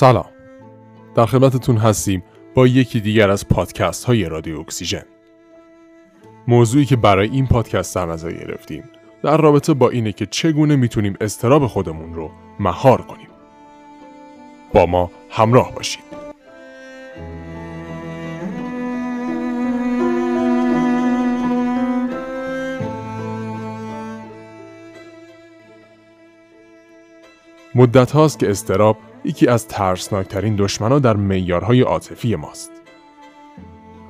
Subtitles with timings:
[0.00, 0.30] سلام.
[1.14, 2.22] در خدمتتون هستیم
[2.54, 5.02] با یکی دیگر از پادکست های رادیو اکسیژن.
[6.48, 8.84] موضوعی که برای این پادکست در نظر گرفتیم
[9.22, 13.28] در رابطه با اینه که چگونه می‌تونیم استراب خودمون رو مهار کنیم.
[14.74, 16.04] با ما همراه باشید.
[27.74, 32.70] مدت هاست که استراب یکی از ترسناکترین دشمنها در میارهای عاطفی ماست.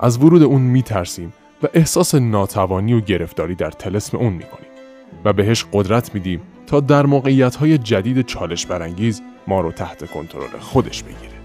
[0.01, 1.32] از ورود اون میترسیم
[1.62, 4.70] و احساس ناتوانی و گرفتاری در تلسم اون می‌کنیم
[5.24, 10.59] و بهش قدرت میدیم تا در موقعیت های جدید چالش برانگیز ما رو تحت کنترل
[10.60, 11.40] خودش بگیره.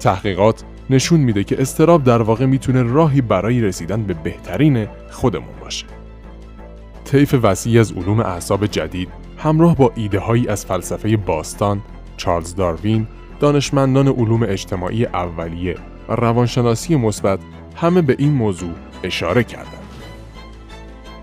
[0.00, 5.86] تحقیقات نشون میده که استراب در واقع می‌تونه راهی برای رسیدن به بهترین خودمون باشه.
[7.04, 11.82] طیف وسیعی از علوم اعصاب جدید همراه با ایده هایی از فلسفه باستان،
[12.16, 13.06] چارلز داروین،
[13.40, 15.76] دانشمندان علوم اجتماعی اولیه
[16.08, 17.38] و روانشناسی مثبت
[17.76, 19.84] همه به این موضوع اشاره کردند.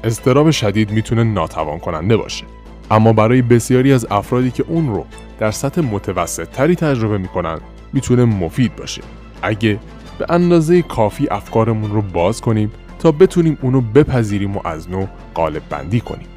[0.03, 2.45] استراب شدید می‌تونه ناتوان کننده باشه.
[2.91, 5.05] اما برای بسیاری از افرادی که اون رو
[5.39, 7.59] در سطح متوسط تری تجربه می‌کنن
[7.93, 9.01] می‌تونه مفید باشه.
[9.41, 9.79] اگه
[10.19, 15.61] به اندازه کافی افکارمون رو باز کنیم تا بتونیم اونو بپذیریم و از نو قالب
[15.69, 16.27] بندی کنیم.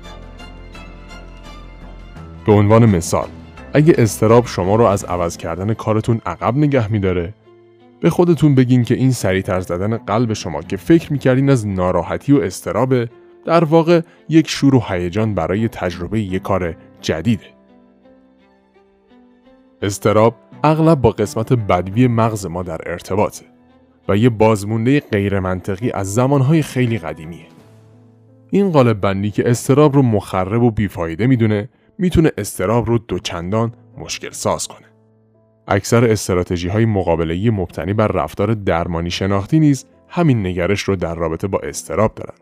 [2.46, 3.28] به عنوان مثال
[3.72, 7.34] اگه استراب شما رو از عوض کردن کارتون عقب نگه میداره
[8.00, 12.40] به خودتون بگین که این سریعتر زدن قلب شما که فکر می‌کردین از ناراحتی و
[12.40, 13.08] استرابه
[13.44, 17.46] در واقع یک شور و هیجان برای تجربه یک کار جدیده.
[19.82, 20.34] استراب
[20.64, 23.44] اغلب با قسمت بدوی مغز ما در ارتباطه
[24.08, 27.46] و یه بازمونده غیر منطقی از زمانهای خیلی قدیمیه.
[28.50, 31.68] این قالب بندی که استراب رو مخرب و بیفایده می‌دونه
[31.98, 34.86] می‌تونه استراب رو دوچندان مشکل ساز کنه.
[35.68, 41.46] اکثر استراتژی های مقابله‌ای مبتنی بر رفتار درمانی شناختی نیز همین نگرش رو در رابطه
[41.46, 42.36] با استراب دارن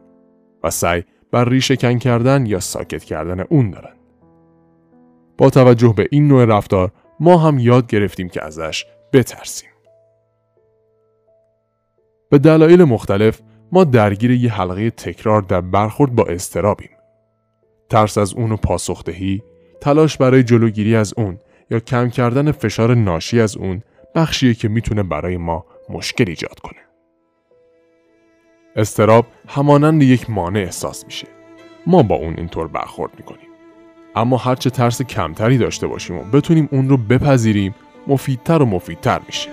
[0.65, 3.95] و سعی بر ریشه کن کردن یا ساکت کردن اون دارن.
[5.39, 9.69] با توجه به این نوع رفتار ما هم یاد گرفتیم که ازش بترسیم.
[12.31, 13.41] به دلایل مختلف
[13.73, 16.91] ما درگیر یه حلقه تکرار در برخورد با استرابیم.
[17.93, 19.43] ترس از اون و پاسخدهی،
[19.81, 21.39] تلاش برای جلوگیری از اون
[21.71, 23.83] یا کم کردن فشار ناشی از اون
[24.15, 26.81] بخشیه که می‌تونه برای ما مشکل ایجاد کنه.
[28.77, 31.27] استراب همانند یک مانع احساس میشه.
[31.87, 33.49] ما با اون اینطور برخورد می‌کنیم.
[34.17, 37.75] اما هرچه ترس کمتری داشته باشیم و بتونیم اون رو بپذیریم
[38.07, 39.49] مفیدتر و مفیدتر میشه.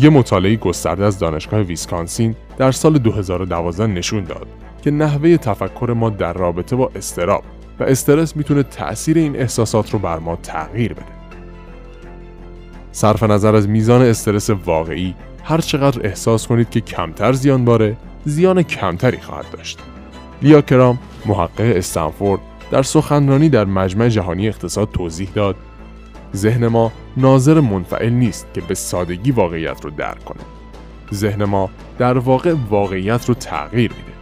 [0.00, 4.46] یه مطالعه گسترده از دانشگاه ویسکانسین در سال 2012 نشون داد
[4.82, 7.44] که نحوه تفکر ما در رابطه با استراب
[7.80, 11.04] و استرس می‌تونه تأثیر این احساسات رو بر ما تغییر بده.
[12.92, 15.14] صرف نظر از میزان استرس واقعی
[15.44, 19.78] هر چقدر احساس کنید که کمتر زیان باره زیان کمتری خواهد داشت.
[20.42, 25.56] لیا کرام محقق استنفورد در سخنرانی در مجمع جهانی اقتصاد توضیح داد
[26.36, 30.42] ذهن ما ناظر منفعل نیست که به سادگی واقعیت رو درک کنه.
[31.14, 34.18] ذهن ما در واقع واقعیت رو تغییر میده.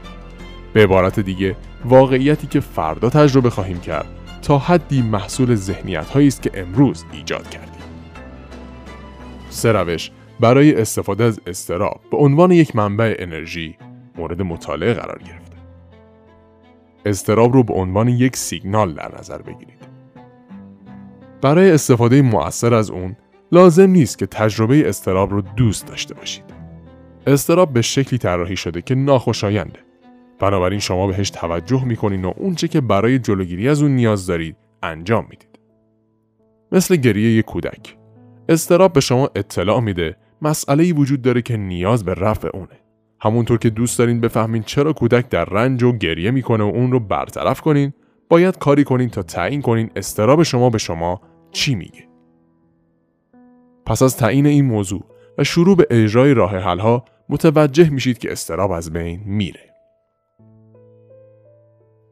[0.72, 4.06] به عبارت دیگه واقعیتی که فردا تجربه خواهیم کرد
[4.42, 7.82] تا حدی محصول ذهنیت هایی است که امروز ایجاد کردیم.
[9.50, 13.76] سه روش برای استفاده از استراب به عنوان یک منبع انرژی
[14.16, 15.56] مورد مطالعه قرار گرفته.
[17.06, 19.95] استراب رو به عنوان یک سیگنال در نظر بگیرید.
[21.46, 23.16] برای استفاده مؤثر از اون
[23.52, 26.44] لازم نیست که تجربه استراب رو دوست داشته باشید.
[27.26, 29.78] استراب به شکلی طراحی شده که ناخوشاینده.
[30.38, 35.26] بنابراین شما بهش توجه می‌کنین و اونچه که برای جلوگیری از اون نیاز دارید انجام
[35.30, 35.58] می‌دید.
[36.72, 37.96] مثل گریه یک کودک.
[38.48, 42.80] استراب به شما اطلاع میده مسئله ای وجود داره که نیاز به رفع اونه.
[43.20, 47.00] همونطور که دوست دارین بفهمین چرا کودک در رنج و گریه می‌کنه و اون رو
[47.00, 47.92] برطرف کنین
[48.28, 51.20] باید کاری کنین تا تعیین کنین استراب شما به شما
[51.56, 52.08] چی میگه.
[53.86, 55.04] پس از تعیین این موضوع
[55.38, 59.74] و شروع به اجرای راه حلها متوجه میشید که استراب از بین میره.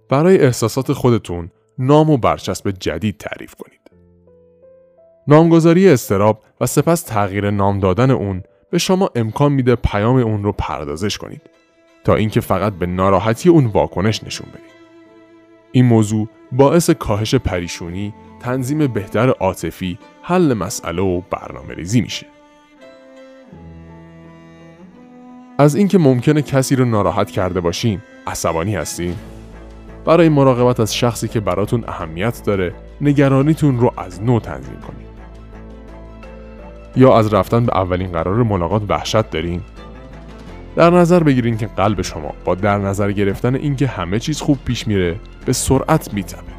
[0.09, 3.81] برای احساسات خودتون نام و برچسب جدید تعریف کنید.
[5.29, 10.53] نامگذاری استراب و سپس تغییر نام دادن اون به شما امکان میده پیام اون رو
[10.53, 11.43] پردازش کنید
[12.05, 14.84] تا اینکه فقط به ناراحتی اون واکنش نشون بدید.
[15.75, 22.27] این موضوع باعث کاهش پریشونی، تنظیم بهتر عاطفی، حل مسئله و برنامه ریزی میشه.
[25.59, 29.15] از اینکه ممکنه کسی رو ناراحت کرده باشین عصبانی هستین؟
[30.05, 35.07] برای مراقبت از شخصی که براتون اهمیت داره نگرانیتون رو از نو تنظیم کنید.
[36.97, 39.61] یا از رفتن به اولین قرار ملاقات وحشت دارین؟
[40.77, 44.87] در نظر بگیرین که قلب شما با در نظر گرفتن اینکه همه چیز خوب پیش
[44.87, 46.55] میره به سرعت میتپه.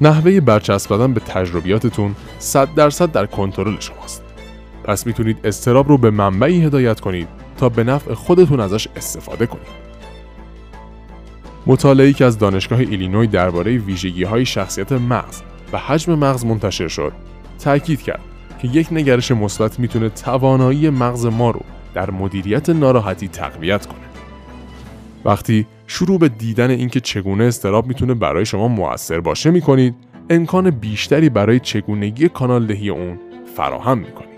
[0.00, 4.22] نحوه برچسب به تجربیاتتون 100 درصد در کنترل شماست.
[4.84, 9.84] پس می‌تونید استراب رو به منبعی هدایت کنید تا به نفع خودتون ازش استفاده کنید.
[11.66, 15.40] مطالعه‌ای که از دانشگاه ایلینوی درباره ویژگی های شخصیت مغز
[15.72, 17.12] و حجم مغز منتشر شد،
[17.58, 18.20] تاکید کرد
[18.58, 21.60] که یک نگرش مثبت می‌تونه توانایی مغز ما رو
[21.94, 23.98] در مدیریت ناراحتی تقویت کنه.
[25.24, 29.94] وقتی شروع به دیدن اینکه چگونه استراب می‌تونه برای شما موثر باشه می‌کنید،
[30.30, 33.18] امکان بیشتری برای چگونگی کانال دهی اون
[33.56, 34.33] فراهم می‌کنید.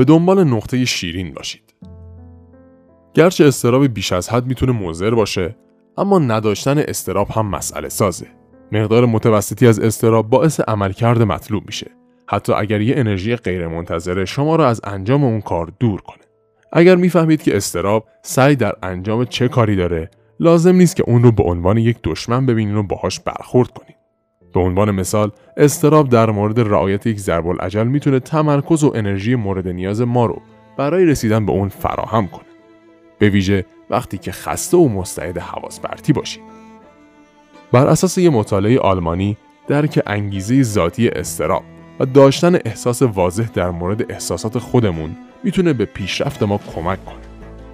[0.00, 1.74] به دنبال نقطه شیرین باشید.
[3.14, 5.56] گرچه استراب بیش از حد می‌تونه مضر باشه،
[5.98, 8.26] اما نداشتن استراب هم مسئله سازه.
[8.72, 11.90] مقدار متوسطی از استراب باعث عملکرد مطلوب میشه.
[12.26, 16.24] حتی اگر یه انرژی غیرمنتظره شما را از انجام اون کار دور کنه.
[16.72, 20.10] اگر می‌فهمید که استراب سعی در انجام چه کاری داره،
[20.40, 23.96] لازم نیست که اون رو به عنوان یک دشمن ببینین و باهاش برخورد کنید.
[24.54, 25.30] به عنوان مثال
[25.60, 30.42] استراب در مورد رعایت یک ضرب العجل می‌تونه تمرکز و انرژی مورد نیاز ما رو
[30.76, 32.44] برای رسیدن به اون فراهم کنه.
[33.18, 36.42] به ویژه وقتی که خسته و مستعد حواس برتی باشید.
[37.72, 39.36] بر اساس یک مطالعه آلمانی
[39.68, 41.62] درک انگیزه ذاتی استراب
[42.00, 47.29] و داشتن احساس واضح در مورد احساسات خودمون می‌تونه به پیشرفت ما کمک کنه.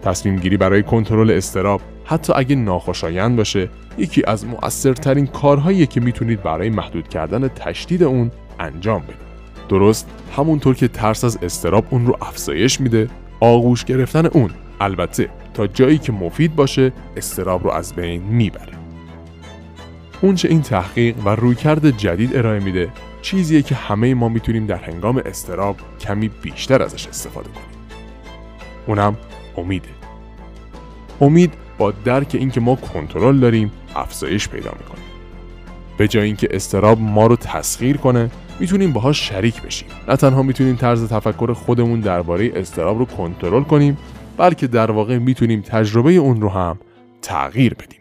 [0.06, 1.80] تصمیم گیری برای کنترل استراب.
[2.04, 3.68] حتی اگه ناخوشایند باشه
[3.98, 8.30] یکی از مؤثرترین کارهایی که می‌تونید برای محدود کردن تشدید اون
[8.60, 9.16] انجام بدید.
[9.68, 13.08] درست همونطور که ترس از استراب اون رو افزایش میده
[13.40, 14.50] آغوش گرفتن اون.
[14.80, 18.72] البته تا جایی که مفید باشه استراب رو از بین می‌بره.
[20.20, 22.88] اونچه این تحقیق و رویکرد جدید ارائه میده
[23.22, 27.66] چیزیه که همه ما می‌تونیم در هنگام استراب کمی بیشتر ازش استفاده کنیم.
[28.86, 29.16] اونم
[29.56, 29.88] امیده
[31.20, 35.04] امید با درک اینکه ما کنترل داریم افزایش پیدا می‌کنه.
[35.98, 38.30] به جای اینکه استراب ما رو تسخیر کنه
[38.60, 39.88] می‌تونیم باهاش شریک بشیم.
[40.08, 43.98] نه تنها می‌تونیم طرز تفکر خودمون درباره استراب رو کنترل کنیم
[44.36, 46.78] بلکه در واقع می‌تونیم تجربه اون رو هم
[47.22, 48.00] تغییر بدیم.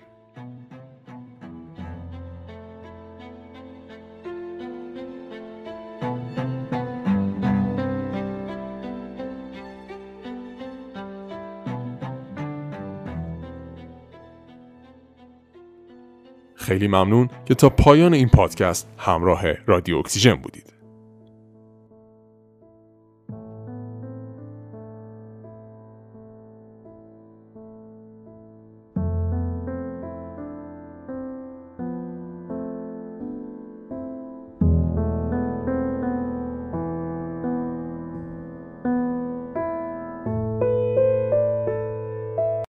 [16.66, 20.75] خیلی ممنون که تا پایان این پادکست همراه رادیو اکسیژن بودید.